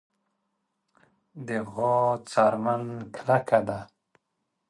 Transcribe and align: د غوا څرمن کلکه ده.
د 1.47 1.49
غوا 1.71 1.97
څرمن 2.31 2.83
کلکه 3.15 3.59
ده. 3.67 3.79